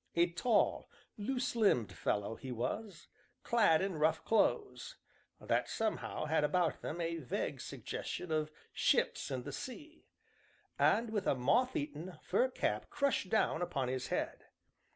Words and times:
A 0.15 0.31
tall, 0.31 0.89
loose 1.15 1.55
limbed 1.55 1.93
fellow 1.93 2.33
he 2.35 2.51
was, 2.51 3.05
clad 3.43 3.83
in 3.83 3.99
rough 3.99 4.25
clothes 4.25 4.95
(that 5.39 5.69
somehow 5.69 6.25
had 6.25 6.43
about 6.43 6.81
them 6.81 6.99
a 6.99 7.17
vague 7.19 7.61
suggestion 7.61 8.31
of 8.31 8.49
ships 8.73 9.29
and 9.29 9.45
the 9.45 9.51
sea), 9.53 10.07
and 10.79 11.11
with 11.11 11.27
a 11.27 11.35
moth 11.35 11.75
eaten, 11.75 12.17
fur 12.23 12.49
cap 12.49 12.89
crushed 12.89 13.29
down 13.29 13.61
upon 13.61 13.89
his 13.89 14.07
head. 14.07 14.45